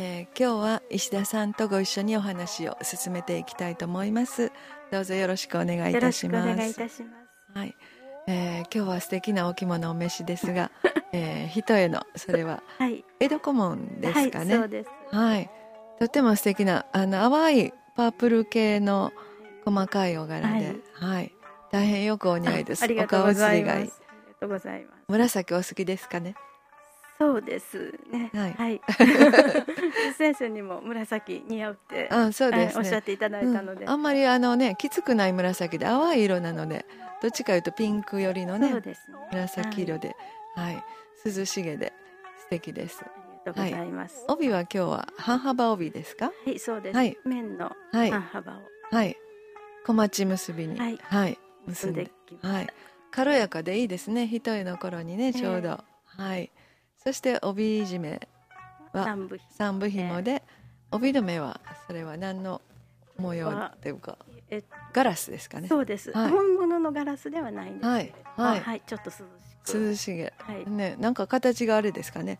[0.00, 4.52] えー、今日は石田さんとご一緒にお話を進めていきたいと思います。
[4.92, 7.04] どうぞよろしくお願いいたします。
[7.52, 7.74] はい、
[8.28, 10.70] えー、今日は素敵なお着物お召しですが
[11.12, 12.62] えー、人へのそれは
[13.18, 15.50] 江戸古門ですかね、はい、はい、
[15.98, 19.12] とても素敵なあの淡いパープル系の
[19.64, 21.34] 細かいお柄で、はい、はい、
[21.72, 22.84] 大変よくお似合いです。
[22.84, 23.92] お顔つりがいい。
[25.08, 26.36] 紫お好きですかね。
[27.18, 28.30] そうですね。
[28.32, 28.52] はい。
[28.52, 28.80] はい、
[30.28, 36.84] 先生にも紫似合うって、あ、そうです、ね、おっしゃっていただいたので、うん、あんまりあのねきつくない紫で淡い色なので、
[37.22, 38.82] どっちかいうとピンク寄りのね、ね
[39.32, 40.16] 紫色で、
[40.54, 40.84] はい、はい
[41.24, 41.92] 涼しげで
[42.38, 43.02] 素敵です。
[43.02, 44.24] ありがとうございます。
[44.26, 46.26] はい、帯は今日は半幅帯ですか？
[46.26, 46.96] はい、そうです。
[46.96, 48.60] はい、面の半幅を。
[48.90, 49.16] はい。
[49.86, 50.78] 小町結びに。
[50.78, 50.98] はい。
[51.02, 52.10] はい、結んで。
[52.42, 52.66] はい。
[53.10, 54.26] 軽やかでいいですね。
[54.26, 55.68] 一重の頃にね、ちょうど。
[55.68, 56.50] えー、はい。
[57.02, 58.28] そして帯締め
[58.92, 59.04] は
[59.50, 60.40] 三部紐で、えー、
[60.96, 62.60] 帯留めはそれは何の
[63.18, 64.18] 模様っていうか。
[64.92, 65.68] ガラスですかね。
[65.68, 66.10] そうです。
[66.12, 67.86] はい、本物のガラスではないんです。
[67.86, 68.14] はい。
[68.36, 68.60] はい。
[68.60, 72.38] はい、ちょっと涼し涼しげ、はい、ねなんか形があれですかね。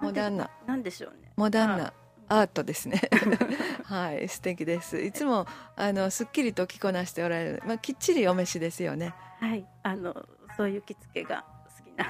[0.00, 0.50] モダンな。
[0.66, 1.32] なんでしょうね。
[1.36, 1.92] モダンな
[2.28, 3.00] アートですね。
[3.84, 4.98] はい素敵です。
[5.00, 7.62] いつもあのすっきりと着こなしておられる。
[7.66, 9.14] まあきっちりお召しですよね。
[9.40, 9.66] はい。
[9.82, 10.26] あの
[10.56, 11.44] そういう着付けが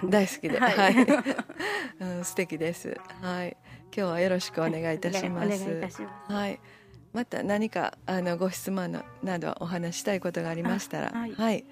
[0.05, 0.59] 大好きで。
[0.59, 1.07] はい、はい、
[2.01, 2.97] うん、素敵です。
[3.21, 3.57] はい。
[3.95, 6.03] 今日はよろしくお願いいたします、ます。
[6.29, 6.61] はい。
[7.13, 11.11] また何かあのご質問のなどお話したいことがありましたら。
[11.11, 11.65] はい、はい、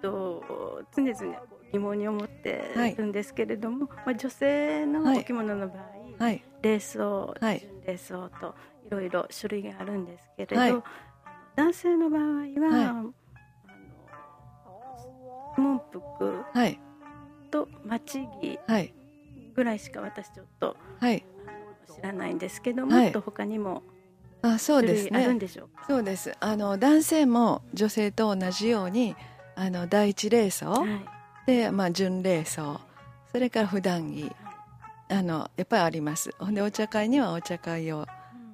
[0.00, 1.36] と常々
[1.72, 8.54] 疑問に思ってるんですけれども、はい、まあ、女性のお着物の場合、はい、冷装、はい、準冷装と
[8.86, 10.84] いろいろ種類があるんですけれど、
[11.56, 13.14] 男性の場合は、あの
[15.56, 16.44] 文服
[17.50, 18.58] と町着
[19.54, 23.82] ぐらいしか私ちょっと、知らないんですけども、っと他にも
[24.42, 25.26] あそうですね。
[25.88, 26.32] そうです。
[26.40, 29.16] あの男性も女性と同じように
[29.54, 31.46] あの第一冷装、はい。
[31.46, 32.80] で、まあ、純礼装
[33.32, 34.30] それから普段着。
[35.08, 36.30] あのやっぱりあります。
[36.38, 38.06] ほんでお茶会にはお茶会用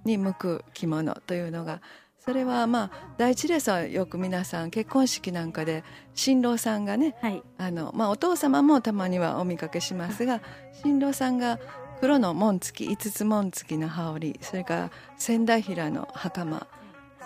[0.05, 1.81] に向く着物というのが
[2.25, 5.83] それはまあ第一レースはよく皆さん結婚式なんかで
[6.15, 10.41] 新郎さんがね、はい、あのまあ、お父様もたまにはお見かけしますが
[10.85, 11.59] 新郎さんが
[12.01, 16.67] 黒の紋付き五つ紋付きの羽織それから仙台平の袴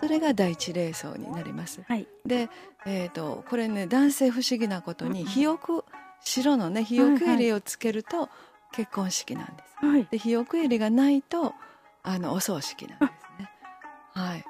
[0.00, 1.82] それが第一礼装になります。
[1.88, 2.48] はい、で、
[2.84, 5.84] えーと、これね男性不思議なことに肥沃
[6.20, 8.28] 白のね肥沃襟をつけると
[8.72, 9.86] 結婚式なんです。
[9.86, 11.54] はい、で肥沃襟がないと
[12.02, 13.50] あのお葬式なんですね。
[14.12, 14.44] はい。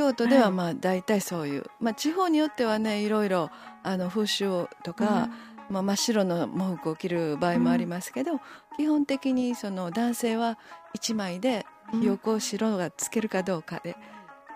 [0.00, 3.50] 京都ではまあ大体そういう、まあ、地方によってはねいろいろ
[3.82, 5.28] あの風習とか、
[5.68, 8.40] うん、まあ、真っ白の喪服を着る場合もありますけど、うん、
[8.78, 10.58] 基本的にその男性は
[10.96, 13.94] 1枚でひよこ白がつけるかどうかで、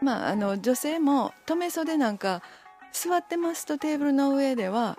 [0.01, 2.43] まあ、あの女性も留め袖なんか
[2.93, 4.97] 座ってますとテーブルの上では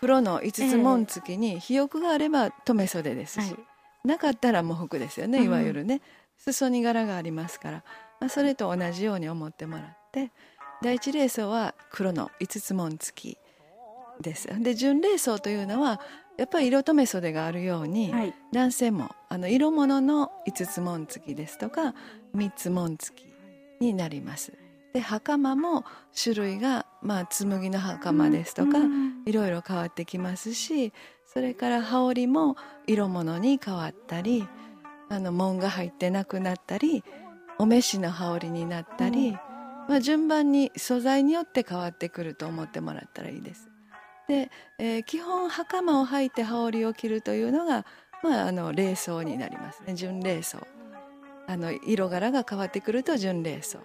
[0.00, 3.58] 黒の五つ紋付きに肥沃があれば留め袖ですし、は
[4.04, 6.00] い、なかったら喪服ですよねいわゆるね、うん、
[6.52, 7.84] 裾に柄がありますから、
[8.20, 10.32] まあ、それと同じように思ってもらって
[10.82, 13.38] 第一礼装は黒の五つ紋付き
[14.20, 16.00] ですで準礼装というのは
[16.38, 21.94] やっぱり色留め袖があるように、はい、男性もあの色物の五つ紋付きですとか
[22.34, 23.26] 三つ紋付き
[23.80, 24.52] になります。
[24.92, 25.84] で袴も
[26.18, 28.78] 種類が、まあ、紬の袴ですとか、
[29.26, 30.94] いろいろ変わってきますし
[31.26, 32.56] それから羽織も
[32.86, 34.48] 色物に変わったり
[35.10, 37.04] あの紋が入ってなくなったり
[37.58, 39.32] お召しの羽織になったり、
[39.88, 43.70] まあ、順番に素材によって変わってくると思ってもらったらいいです。
[44.28, 47.86] で、えー、基本袴を履いて羽織を着るというのが、
[48.22, 49.94] まあ、あの礼装になりますね。
[49.94, 50.66] 純礼装。
[51.48, 53.78] あの色柄が変わってくると純礼装。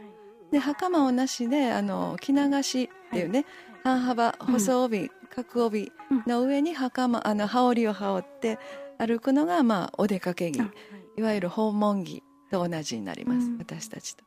[0.51, 3.45] で袴をなしであの着流しっていうね、
[3.83, 5.91] 半幅細帯、角帯
[6.27, 8.59] の上に袴あの羽織を羽織って
[8.97, 10.59] 歩くのが、まあ、お出かけ着、
[11.17, 14.23] い、わゆる訪問着と同じになります、私たちと。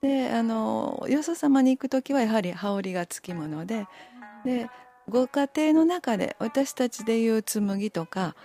[0.00, 3.86] であのよそ様に行く時はやはり羽織がつきもので
[4.44, 4.70] で
[5.08, 8.36] ご家庭の中で私たちでいう紬とか、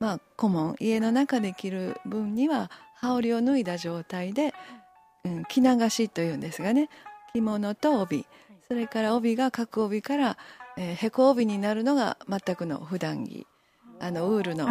[0.00, 4.54] まあ、顧問家の中で着る分には羽織を脱いだ状態で、
[5.24, 6.88] うん、着流しというんですがね。
[7.34, 8.26] 着物と帯。
[8.68, 10.38] それから帯が角帯から、
[10.76, 13.46] えー、へこ帯になるのが全くの普段着。
[14.00, 14.68] あのウールの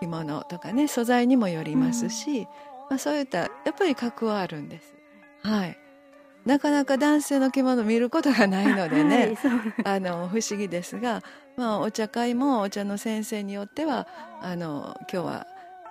[0.00, 2.46] 着物とかね素材にもよりますし、
[2.88, 4.94] まあ、そういったやっぱり格はあるんです。
[5.42, 5.78] はい。
[6.46, 9.36] なかなか男性の着物見ることがないのでね、
[9.84, 11.22] はい、あの不思議ですが、
[11.56, 14.06] まあ、お茶会もお茶の先生によっては
[14.40, 15.46] あの今日は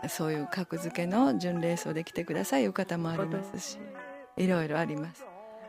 [0.07, 3.77] そういう格付けの巡礼装で来てくださいいう方もありますし
[4.37, 5.25] いろいろあります。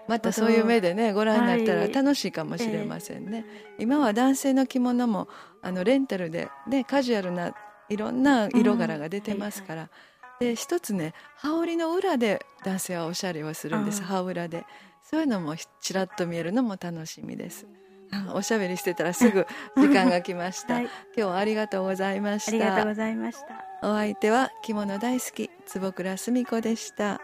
[0.06, 3.44] またそういう目でねご覧になったら楽しいかもしれませんね、はい。
[3.78, 5.26] えー、今は男性の着物も
[5.62, 7.54] あのレンタルで、ね、カジュアルな
[7.88, 9.88] いろんな色柄が出てますから、うん
[10.40, 14.02] で一つね羽織の裏で男性はおしゃれをするんです。
[14.02, 14.64] 羽裏で。
[15.08, 17.66] そういうのもちらっと見えるのも楽しみです。
[18.34, 19.46] おしゃべりしてたらすぐ
[19.76, 22.50] 時間が来ました、 はい、今日はありがとうございました。
[22.50, 23.64] ありがとうございました。
[23.82, 27.20] お相手は着物大好き坪倉澄子でした